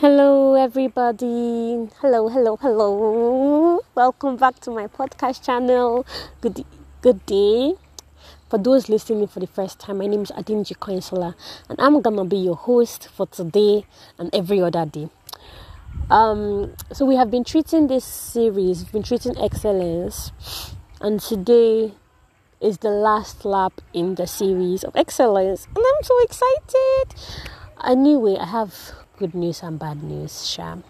[0.00, 1.88] Hello, everybody.
[2.02, 3.80] Hello, hello, hello.
[3.94, 6.04] Welcome back to my podcast channel.
[6.42, 6.66] Good,
[7.00, 7.76] good day.
[8.50, 11.34] For those listening for the first time, my name is Adinji Coinsola,
[11.70, 13.86] and I'm gonna be your host for today
[14.18, 15.08] and every other day.
[16.10, 20.30] Um, so we have been treating this series, we've been treating excellence,
[21.00, 21.94] and today
[22.60, 27.46] is the last lap in the series of excellence, and I'm so excited.
[27.82, 30.84] Anyway, I have good news and bad news, Sham.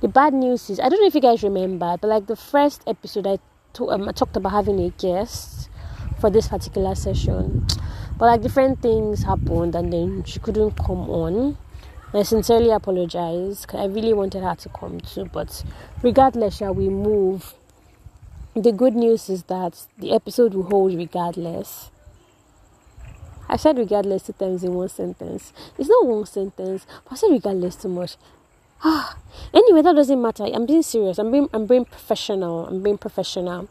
[0.00, 2.82] The bad news is I don't know if you guys remember, but like the first
[2.86, 3.38] episode, I,
[3.74, 5.68] to, um, I talked about having a guest
[6.20, 7.66] for this particular session,
[8.18, 11.56] but like different things happened, and then she couldn't come on.
[12.14, 15.62] I sincerely apologize I really wanted her to come too, but
[16.02, 17.54] regardless, shall we move?
[18.54, 21.91] The good news is that the episode will hold regardless.
[23.52, 25.52] I said regardless two times in one sentence.
[25.76, 28.16] It's not one sentence, but I said regardless too much.
[28.82, 29.18] Ah,
[29.52, 30.44] anyway, that doesn't matter.
[30.44, 31.18] I'm being serious.
[31.18, 32.66] I'm being I'm being professional.
[32.66, 33.68] I'm being professional.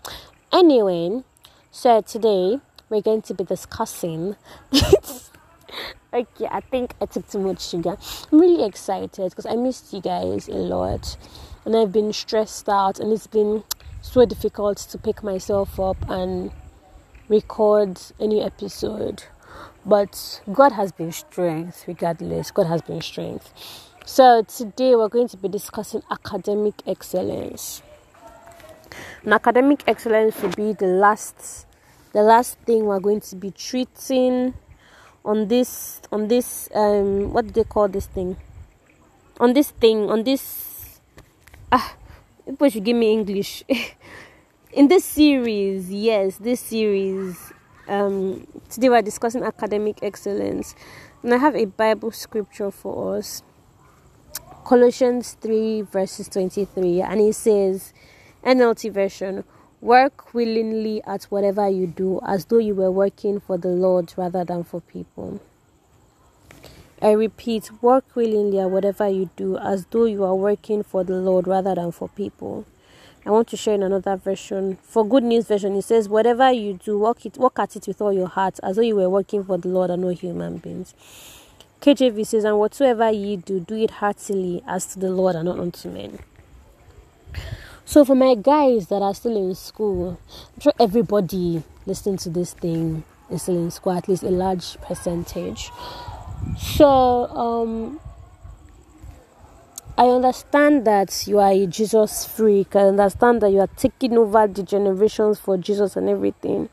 [0.53, 1.23] Anyway,
[1.71, 4.35] so today we're going to be discussing.
[6.13, 7.97] okay, I think I took too much sugar.
[8.31, 11.17] I'm really excited because I missed you guys a lot,
[11.65, 13.63] and I've been stressed out, and it's been
[14.03, 16.51] so difficult to pick myself up and
[17.29, 19.23] record any episode
[19.85, 22.51] but God has been strength regardless.
[22.51, 23.51] God has been strength.
[24.05, 27.81] So today we're going to be discussing academic excellence.
[29.23, 31.65] And academic excellence will be the last
[32.13, 34.53] the last thing we're going to be treating
[35.23, 38.37] on this on this um what do they call this thing?
[39.39, 40.99] On this thing, on this
[41.71, 41.95] ah
[42.45, 43.63] people should give me English.
[44.73, 47.51] In this series, yes, this series
[47.91, 50.73] um, today we're discussing academic excellence,
[51.21, 53.43] and I have a Bible scripture for us
[54.63, 57.93] Colossians 3, verses 23, and it says,
[58.45, 59.43] NLT version,
[59.81, 64.45] work willingly at whatever you do as though you were working for the Lord rather
[64.45, 65.41] than for people.
[67.01, 71.15] I repeat, work willingly at whatever you do as though you are working for the
[71.15, 72.65] Lord rather than for people.
[73.23, 74.77] I want to share in another version.
[74.81, 78.01] For Good News version, it says, "Whatever you do, work it, work at it with
[78.01, 80.95] all your heart, as though you were working for the Lord and not human beings."
[81.81, 85.59] KJV says, "And whatsoever ye do, do it heartily, as to the Lord and not
[85.59, 86.19] unto men."
[87.85, 90.17] So, for my guys that are still in school,
[90.55, 94.79] I'm sure everybody listening to this thing is still in school, at least a large
[94.81, 95.71] percentage.
[96.57, 97.99] So, um,
[100.01, 102.75] I understand that you are a Jesus freak.
[102.75, 106.69] I understand that you are taking over the generations for Jesus and everything.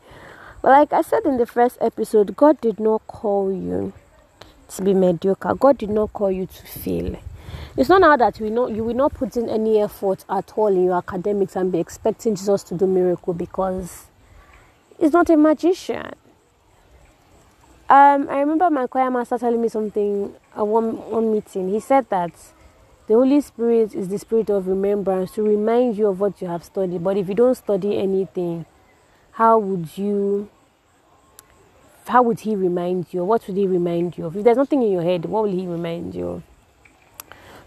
[0.62, 3.92] But like I said in the first episode, God did not call you
[4.68, 5.52] to be mediocre.
[5.52, 7.20] God did not call you to fail.
[7.76, 10.68] It's not now that we know you will not put in any effort at all
[10.68, 14.06] in your academics and be expecting Jesus to do miracle because
[14.98, 16.14] he's not a magician.
[17.90, 21.68] Um, I remember my choir master telling me something at one one meeting.
[21.68, 22.32] He said that
[23.08, 26.62] the Holy Spirit is the spirit of remembrance to remind you of what you have
[26.62, 27.02] studied.
[27.02, 28.66] But if you don't study anything,
[29.32, 30.50] how would you
[32.06, 33.24] how would he remind you?
[33.24, 34.36] What would he remind you of?
[34.36, 36.42] If there's nothing in your head, what will he remind you of?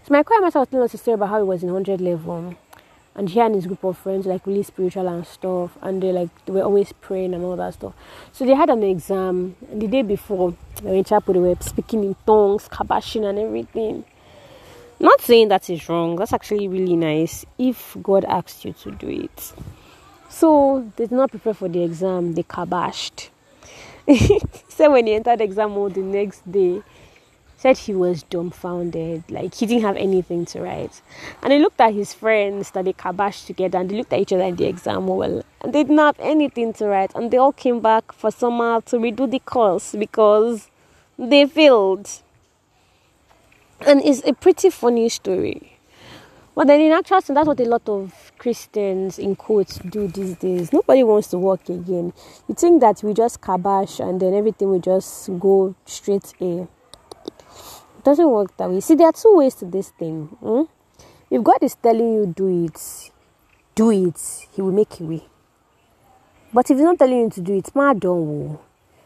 [0.04, 2.00] So my choir master was telling us a story about how he was in 100
[2.00, 2.54] level.
[3.14, 5.76] And he and his group of friends like really spiritual and stuff.
[5.80, 7.94] And they like they were always praying and all that stuff.
[8.32, 9.54] So they had an exam.
[9.70, 13.38] And the day before, they were in chapel, they were speaking in tongues, kabashing and
[13.38, 14.04] everything.
[15.02, 19.08] Not saying that is wrong, that's actually really nice if God asks you to do
[19.08, 19.52] it.
[20.28, 23.30] So they did not prepare for the exam, they kabashed.
[24.68, 26.82] so when he entered the exam hall the next day,
[27.56, 31.02] said he was dumbfounded, like he didn't have anything to write.
[31.42, 34.32] And he looked at his friends that they kabashed together and they looked at each
[34.32, 37.10] other in the exam hall and they didn't have anything to write.
[37.16, 40.70] And they all came back for summer to redo the course because
[41.18, 42.08] they failed.
[43.84, 45.78] And it's a pretty funny story.
[46.54, 50.36] But then in actual sense, that's what a lot of Christians in quotes do these
[50.36, 50.72] days.
[50.72, 52.12] Nobody wants to work again.
[52.46, 56.60] You think that we just kabash and then everything will just go straight A.
[56.62, 58.80] It doesn't work that way.
[58.80, 60.26] See, there are two ways to this thing.
[60.40, 60.62] Hmm?
[61.30, 63.10] If God is telling you do it,
[63.74, 64.20] do it,
[64.52, 65.24] He will make a way.
[66.52, 68.58] But if He's not telling you to do it, ma don't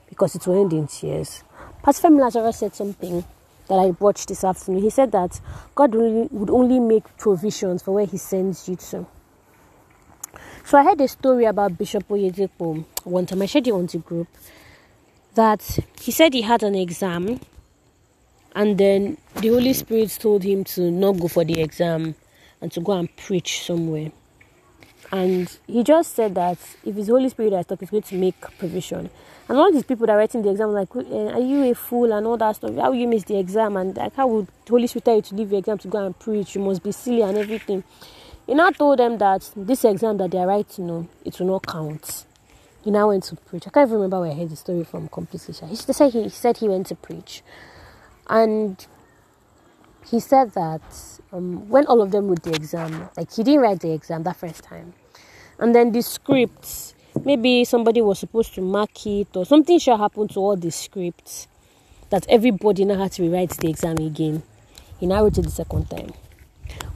[0.08, 1.44] because it will end in tears.
[1.82, 3.24] Pastor Femi Lazarus said something
[3.68, 5.40] that I watched this afternoon, he said that
[5.74, 9.06] God would only make provisions for where He sends you to.
[10.64, 13.42] So I heard a story about Bishop Oyedepo one time.
[13.42, 14.28] I shared it on the group
[15.34, 17.40] that he said he had an exam
[18.56, 22.14] And then the Holy Spirit told him to not go for the exam
[22.62, 24.10] and to go and preach somewhere.
[25.12, 28.40] And he just said that if it's Holy Spirit that's talking, he's going to make
[28.58, 29.10] provision.
[29.48, 32.12] And all these people that are writing the exam, like, eh, are you a fool
[32.12, 32.74] and all that stuff?
[32.76, 33.76] How will you miss the exam?
[33.76, 36.18] And like, how would Holy Spirit tell you to leave the exam to go and
[36.18, 36.56] preach?
[36.56, 37.84] You must be silly and everything.
[38.46, 41.66] He now told them that this exam that they are writing on, it will not
[41.66, 42.24] count.
[42.82, 43.66] He now went to preach.
[43.66, 45.54] I can't even remember where I heard the story from completely.
[45.68, 47.42] He said he, he said he went to preach.
[48.28, 48.84] And
[50.10, 50.82] he said that
[51.32, 54.36] um, when all of them wrote the exam, like he didn't write the exam that
[54.36, 54.94] first time,
[55.58, 56.94] and then the scripts,
[57.24, 61.48] maybe somebody was supposed to mark it or something should happen to all the scripts
[62.10, 64.42] that everybody now had to rewrite the exam again.
[64.98, 66.12] He now wrote it the second time.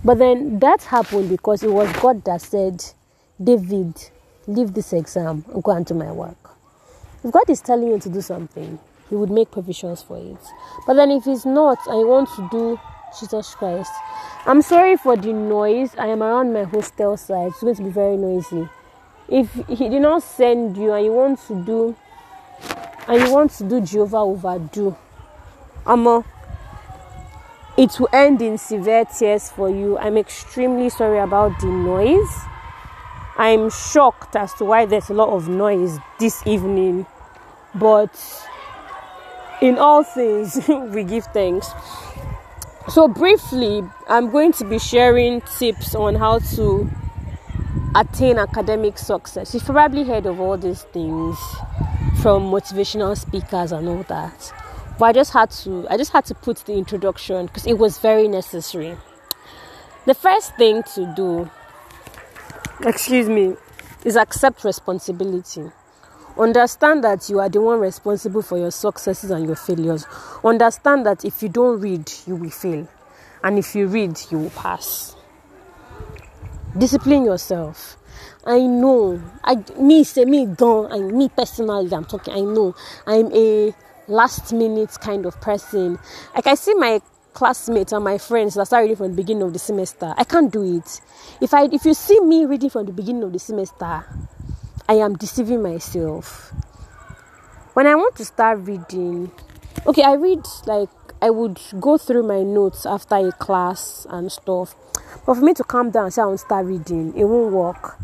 [0.05, 2.85] But then that happened because it was God that said,
[3.43, 3.95] David,
[4.47, 6.57] leave this exam and go and do my work.
[7.25, 8.79] If God is telling you to do something,
[9.09, 10.39] He would make provisions for it.
[10.87, 12.81] But then if He's not and want to do
[13.19, 13.91] Jesus Christ.
[14.47, 15.95] I'm sorry for the noise.
[15.99, 17.49] I am around my hostel side.
[17.49, 18.69] It's going to be very noisy.
[19.29, 21.97] If he did not send you and you want to do
[23.07, 24.97] and you want to do Jehovah overdo,
[25.87, 26.25] Amo,
[27.77, 29.99] it will end in severe tears for you.
[29.99, 32.37] I'm extremely sorry about the noise.
[33.37, 37.07] I'm shocked as to why there's a lot of noise this evening.
[37.75, 38.11] But
[39.63, 41.71] in all things, we give thanks.
[42.91, 46.91] So, briefly, I'm going to be sharing tips on how to
[47.95, 49.55] attain academic success.
[49.55, 51.39] You've probably heard of all these things
[52.21, 54.53] from motivational speakers and all that.
[54.99, 57.99] But I just had to I just had to put the introduction because it was
[57.99, 58.97] very necessary.
[60.07, 61.49] The first thing to do,
[62.85, 63.55] excuse me,
[64.05, 65.71] is accept responsibility.
[66.39, 70.07] Understand that you are the one responsible for your successes and your failures.
[70.45, 72.89] Understand that if you don't read, you will fail.
[73.43, 75.17] And if you read, you will pass.
[76.77, 77.97] Discipline yourself.
[78.47, 79.21] I know.
[79.45, 82.35] I me say me gone and me personally I'm talking.
[82.35, 82.75] I know.
[83.07, 83.75] I'm a
[84.09, 85.99] last minute kind of person.
[86.35, 87.01] Like I see my
[87.33, 90.15] classmates and my friends that start reading from the beginning of the semester.
[90.17, 91.01] I can't do it.
[91.41, 94.05] If I if you see me reading from the beginning of the semester,
[94.91, 96.53] I am deceiving myself.
[97.75, 99.31] When I want to start reading,
[99.87, 100.89] okay, I read like
[101.23, 104.75] I would go through my notes after a class and stuff.
[105.25, 107.53] But for me to calm down and say I want to start reading, it won't
[107.53, 107.99] work.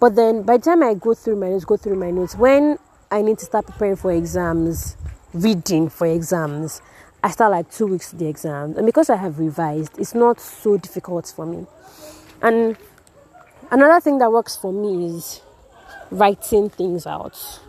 [0.00, 2.78] But then by the time I go through my notes, go through my notes, when
[3.10, 4.96] I need to start preparing for exams,
[5.34, 6.80] reading for exams,
[7.22, 8.74] I start like two weeks to the exam.
[8.78, 11.66] And because I have revised, it's not so difficult for me.
[12.40, 12.78] And
[13.70, 15.42] another thing that works for me is
[16.10, 17.60] writing things out.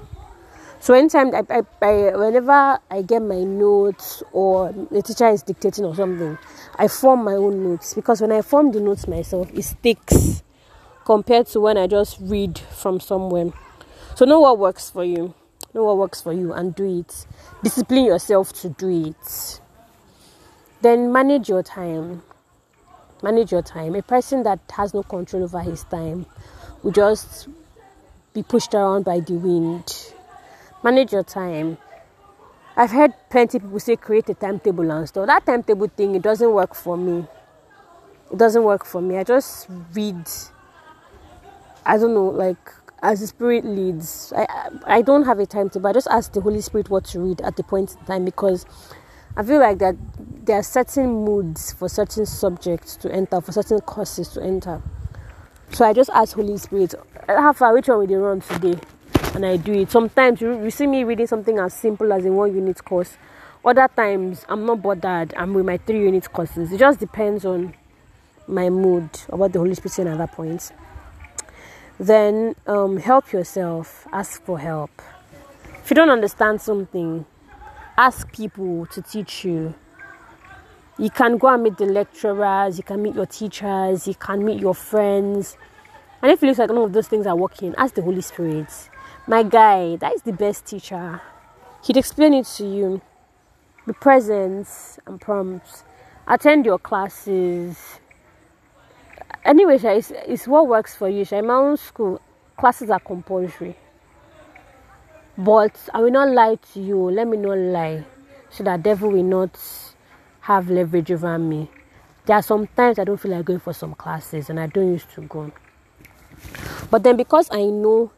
[0.79, 5.85] So anytime I, I, I, whenever I get my notes or the teacher is dictating
[5.85, 6.39] or something,
[6.75, 10.41] I form my own notes because when I form the notes myself, it sticks
[11.05, 13.53] compared to when I just read from somewhere.
[14.15, 15.35] So know what works for you.
[15.75, 17.27] Know what works for you and do it.
[17.63, 19.61] Discipline yourself to do it.
[20.81, 22.23] Then manage your time.
[23.21, 23.94] Manage your time.
[23.94, 26.25] A person that has no control over his time
[26.81, 27.47] will just
[28.33, 30.13] be pushed around by the wind.
[30.83, 31.78] Manage your time.
[32.75, 35.28] I've heard plenty people say create a timetable and stuff.
[35.28, 37.25] That timetable thing, it doesn't work for me.
[38.31, 39.18] It doesn't work for me.
[39.18, 40.28] I just read.
[41.85, 42.57] I don't know, like
[43.04, 44.31] as the Spirit leads.
[44.35, 45.88] I I don't have a timetable.
[45.88, 48.66] I just ask the Holy Spirit what to read at the point in time because
[49.35, 49.95] I feel like that
[50.45, 54.81] there are certain moods for certain subjects to enter, for certain courses to enter.
[55.73, 56.95] So I just ask Holy Spirit,
[57.28, 58.78] how far, which one will run today?
[59.33, 59.90] And I do it.
[59.90, 63.16] Sometimes you, you see me reading something as simple as a one unit course.
[63.63, 65.33] Other times I'm not bothered.
[65.37, 66.73] I'm with my three unit courses.
[66.73, 67.73] It just depends on
[68.47, 70.73] my mood about the Holy Spirit saying at that point.
[71.97, 74.06] Then um, help yourself.
[74.11, 74.92] Ask for help.
[75.83, 77.25] If you don't understand something,
[77.97, 79.73] ask people to teach you.
[81.01, 84.59] You can go and meet the lecturers, you can meet your teachers, you can meet
[84.59, 85.57] your friends.
[86.21, 88.67] And if it looks like none of those things are working, ask the Holy Spirit.
[89.25, 91.19] My guy, that is the best teacher.
[91.83, 93.01] He'd explain it to you.
[93.87, 94.67] Be present
[95.07, 95.85] and prompt.
[96.27, 97.79] Attend your classes.
[99.43, 101.25] Anyway, it's, it's what works for you.
[101.31, 102.21] In my own school,
[102.57, 103.75] classes are compulsory.
[105.35, 107.09] But I will not lie to you.
[107.09, 108.05] Let me not lie.
[108.51, 109.57] So that devil will not
[110.42, 111.69] have leverage over me.
[112.26, 114.94] There are some times I don't feel like going for some classes and I don't
[114.94, 115.52] used to go.
[116.90, 118.12] But then because I know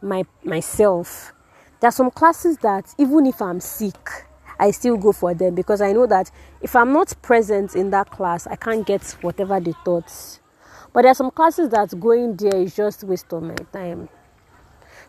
[0.00, 1.32] my myself,
[1.80, 4.26] there are some classes that even if I'm sick,
[4.58, 8.10] I still go for them because I know that if I'm not present in that
[8.10, 10.40] class, I can't get whatever they taught.
[10.92, 14.08] But there are some classes that going there is just waste of my time.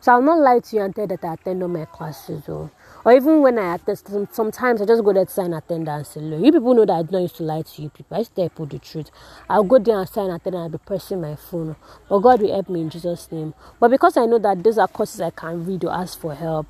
[0.02, 2.72] So I'll not lie to you and tell that I attend all my classes or
[3.10, 6.46] or even when I attend sometimes I just go there to sign attendance alone.
[6.46, 8.14] You people know that I don't used to lie to you people.
[8.16, 9.10] I used to tell people the truth.
[9.50, 11.76] I'll go there and sign attendance and I'll be pressing my phone.
[12.08, 13.56] But God will help me in Jesus' name.
[13.80, 16.68] But because I know that those are courses I can read or ask for help,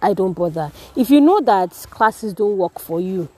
[0.00, 0.70] I don't bother.
[0.94, 3.28] If you know that classes don't work for you,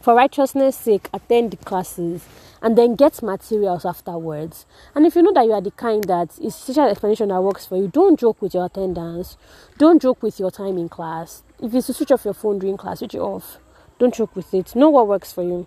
[0.00, 2.24] for righteousness' sake, attend the classes
[2.64, 4.64] and then get materials afterwards.
[4.94, 7.66] And if you know that you are the kind that is teacher explanation that works
[7.66, 9.36] for you, don't joke with your attendance.
[9.76, 11.42] Don't joke with your time in class.
[11.62, 13.58] If it's to switch off your phone during class, switch it off.
[13.98, 14.74] Don't joke with it.
[14.74, 15.66] Know what works for you.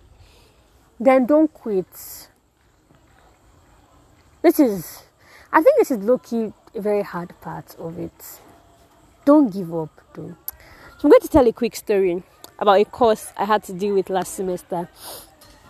[0.98, 1.86] Then don't quit.
[4.42, 5.04] This is,
[5.52, 8.40] I think this is low key a very hard part of it.
[9.24, 10.36] Don't give up, though.
[10.98, 12.24] So I'm going to tell a quick story
[12.58, 14.88] about a course I had to deal with last semester.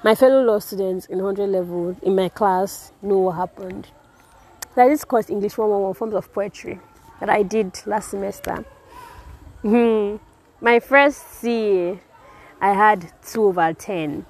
[0.05, 3.88] My fellow law students in 100 level in my class know what happened.
[4.76, 6.78] That is course English 111 forms of poetry
[7.19, 8.64] that I did last semester.
[9.62, 10.17] Hmm.
[10.61, 11.99] My first CA,
[12.61, 14.25] I had 2 over 10.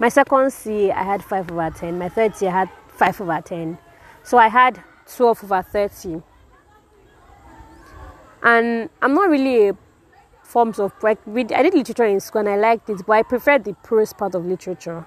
[0.00, 1.98] My second CA, I had 5 over 10.
[1.98, 3.78] My third CA, I had 5 over 10.
[4.24, 4.82] So I had
[5.14, 6.20] 12 over 30.
[8.42, 9.76] And I'm not really a
[10.46, 13.64] forms of like I did literature in school and I liked it, but I preferred
[13.64, 15.04] the prose part of literature,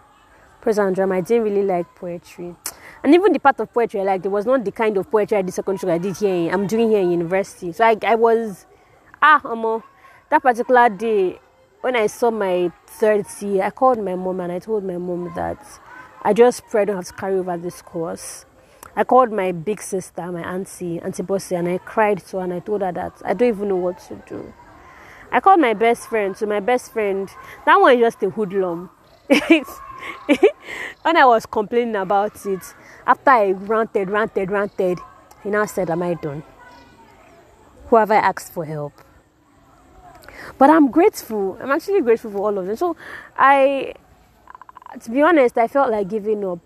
[0.61, 1.15] prose and drama.
[1.15, 2.55] I didn't really like poetry,
[3.03, 5.37] and even the part of poetry I liked it was not the kind of poetry
[5.37, 5.91] I did secondary school.
[5.91, 6.33] I did here.
[6.33, 8.65] In, I'm doing here in university, so I I was
[9.21, 9.83] ah um,
[10.29, 11.39] that particular day
[11.81, 15.31] when I saw my third C, I called my mom and I told my mom
[15.35, 15.65] that
[16.21, 18.45] I just pray I don't have to carry over this course.
[18.95, 22.53] I called my big sister, my auntie, Auntie Bossy, and I cried to her and
[22.53, 24.53] I told her that I don't even know what to do.
[25.31, 26.35] I called my best friend.
[26.35, 27.29] So my best friend,
[27.65, 28.89] that one is just a hoodlum.
[31.01, 32.61] when I was complaining about it,
[33.05, 34.99] after I ranted, ranted, ranted,
[35.43, 36.43] he now said, Am I done?
[37.87, 38.93] Who have I asked for help?
[40.57, 41.57] But I'm grateful.
[41.61, 42.75] I'm actually grateful for all of them.
[42.75, 42.95] So
[43.37, 43.93] I,
[45.01, 46.59] to be honest, I felt like giving up.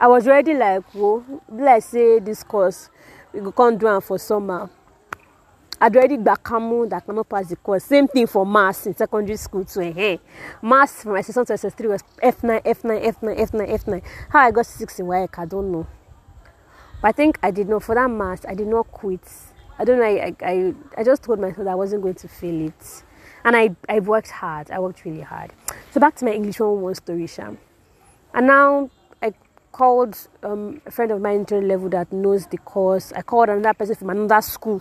[0.00, 2.90] I was already like, well, let's say this course,
[3.32, 4.68] we can't do it for summer.
[5.82, 7.82] I'd already got Kamu that cannot pass the course.
[7.82, 9.80] Same thing for maths in secondary school too.
[9.80, 10.18] Eh?
[10.62, 14.02] Maths from SS1 to SS3 was F9, F9, F9, F9, F9.
[14.28, 15.88] How I got six in WAEC, I don't know.
[17.00, 19.28] But I think I did not, for that maths, I did not quit.
[19.76, 23.02] I don't know, I, I, I just told myself I wasn't going to fail it.
[23.42, 24.70] And I, I worked hard.
[24.70, 25.52] I worked really hard.
[25.90, 27.58] So back to my English 101 story, Sham.
[28.32, 28.88] And now
[29.20, 29.34] I
[29.72, 33.12] called um, a friend of mine into level that knows the course.
[33.16, 34.80] I called another person from another school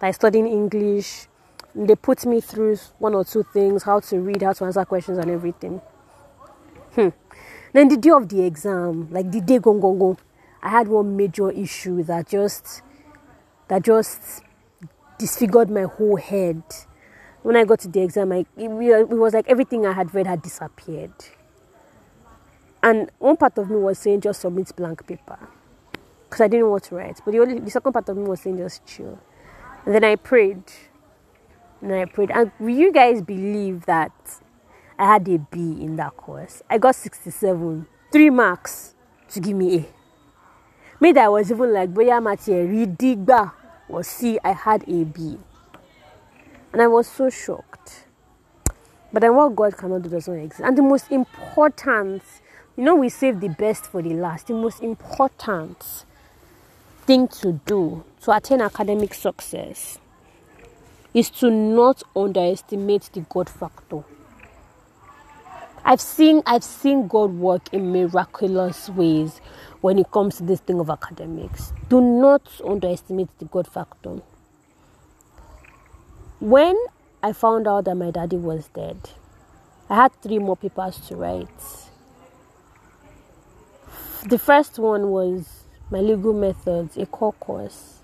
[0.00, 1.26] I studying English.
[1.74, 5.18] They put me through one or two things, how to read, how to answer questions,
[5.18, 5.80] and everything.
[6.94, 7.08] Hmm.
[7.72, 10.16] Then the day of the exam, like the day go go go,
[10.62, 12.82] I had one major issue that just
[13.68, 14.42] that just
[15.18, 16.62] disfigured my whole head.
[17.42, 20.26] When I got to the exam, I, it, it was like everything I had read
[20.26, 21.12] had disappeared.
[22.82, 25.38] And one part of me was saying just submit blank paper
[26.24, 27.20] because I didn't want to write.
[27.24, 29.18] But the only the second part of me was saying just chill.
[29.86, 30.62] Then I prayed.
[31.80, 32.30] And I prayed.
[32.30, 34.12] And will you guys believe that
[34.98, 36.62] I had a B in that course?
[36.68, 38.94] I got 67, three marks
[39.30, 39.86] to give me A.
[41.00, 43.52] Made I was even like, Boya Mathieu, Ridigba
[43.88, 45.38] or C, I had a B.
[46.72, 48.04] And I was so shocked.
[49.12, 50.60] But then what God cannot do does not exist.
[50.60, 52.22] And the most important,
[52.76, 54.46] you know, we save the best for the last.
[54.46, 56.04] The most important
[57.06, 59.98] thing to do to attain academic success
[61.14, 64.04] is to not underestimate the God factor.
[65.84, 69.40] I've seen I've seen God work in miraculous ways
[69.80, 71.72] when it comes to this thing of academics.
[71.88, 74.20] Do not underestimate the God factor.
[76.38, 76.76] When
[77.22, 79.10] I found out that my daddy was dead,
[79.88, 81.48] I had three more papers to write.
[84.28, 85.59] The first one was
[85.90, 87.98] my legal methods, a core course.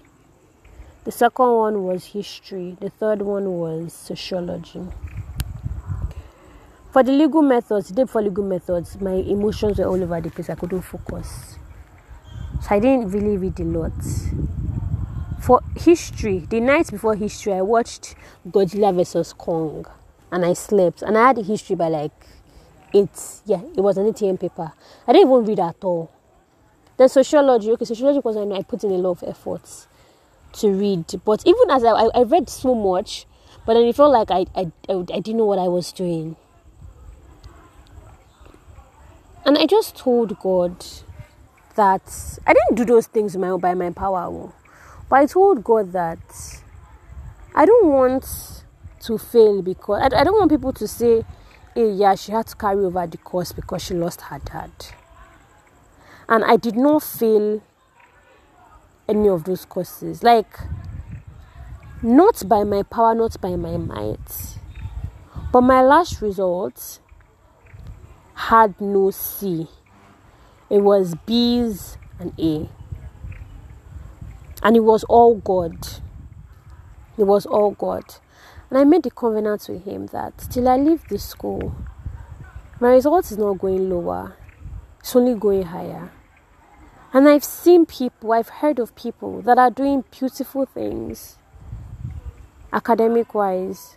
[1.05, 2.77] The second one was history.
[2.81, 4.83] The third one was sociology.
[6.93, 10.51] For the legal methods, day before legal methods, my emotions were all over the place.
[10.51, 11.59] I couldn't focus.
[12.63, 13.93] So I didn't really read a lot.
[15.41, 18.17] For history, the night before history, I watched
[18.49, 19.33] Godzilla vs.
[19.35, 19.87] Kong
[20.33, 21.03] and I slept.
[21.03, 22.27] And I had history by like
[22.93, 23.43] eight.
[23.45, 24.73] Yeah, it was an ATM paper.
[25.07, 26.11] I didn't even read at all.
[26.97, 29.87] Then sociology, okay, sociology was I I put in a lot of efforts
[30.55, 33.27] to read, but even as I, I, I read so much,
[33.67, 36.37] But then it felt like I, I, I, I didn't know what I was doing.
[39.45, 40.85] And I just told God
[41.75, 44.53] that I didn't do those things my, by my power.
[45.11, 46.19] But I told God that
[47.55, 48.65] I don't want
[49.01, 51.25] to fail because I, I don't want people to say,
[51.75, 54.71] hey, yeah, she had to carry over the course because she lost her dad.
[56.29, 57.63] And I did not fail
[59.09, 60.23] any of those courses.
[60.23, 60.59] Like,
[62.03, 64.59] not by my power, not by my might.
[65.53, 66.99] But my last result
[68.35, 69.69] had no C.
[70.69, 72.69] It was B's and A.
[74.63, 75.87] And it was all God.
[77.17, 78.05] It was all God.
[78.69, 81.75] And I made the covenant with him that till I leave the school,
[82.81, 84.37] my result is not going lower,
[84.99, 86.11] it's only going higher.
[87.17, 91.39] And I've seen people, I've heard of people that are doing beautiful things
[92.75, 93.97] academic wise,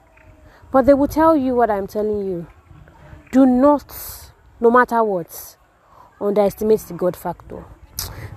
[0.71, 2.47] but they will tell you what I'm telling you.
[3.33, 3.93] Do not,
[4.61, 5.57] no matter what,
[6.21, 7.65] underestimate the God factor.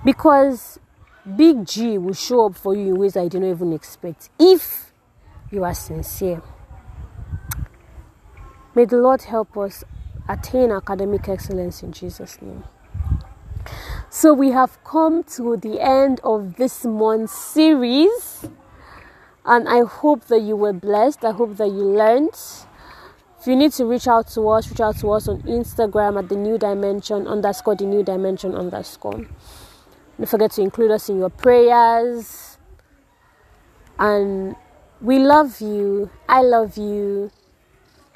[0.03, 0.79] Because
[1.33, 4.91] Big G will show up for you in ways I didn't even expect if
[5.49, 6.41] you are sincere.
[8.75, 9.85] May the Lord help us
[10.27, 12.65] attain academic excellence in Jesus' name.
[14.15, 18.45] So, we have come to the end of this month's series,
[19.43, 21.25] and I hope that you were blessed.
[21.25, 22.37] I hope that you learned.
[23.39, 26.29] If you need to reach out to us, reach out to us on Instagram at
[26.29, 29.25] the new dimension underscore the new dimension underscore.
[30.19, 32.59] Don't forget to include us in your prayers.
[33.97, 34.55] And
[35.01, 36.11] we love you.
[36.29, 37.31] I love you.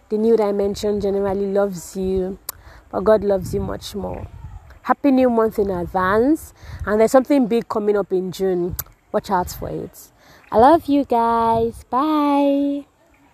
[0.10, 2.38] The new dimension generally loves you,
[2.92, 4.27] but God loves you much more.
[4.88, 6.53] Happy new month in advance.
[6.86, 8.77] And there's something big coming up in June.
[9.12, 10.13] Watch out for it.
[10.50, 11.84] I love you guys.
[11.89, 12.86] Bye.